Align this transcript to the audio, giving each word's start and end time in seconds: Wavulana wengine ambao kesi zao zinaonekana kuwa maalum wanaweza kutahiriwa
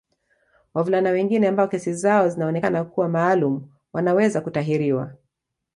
Wavulana 0.73 1.09
wengine 1.11 1.47
ambao 1.47 1.67
kesi 1.67 1.93
zao 1.93 2.29
zinaonekana 2.29 2.83
kuwa 2.83 3.09
maalum 3.09 3.67
wanaweza 3.93 4.41
kutahiriwa 4.41 5.13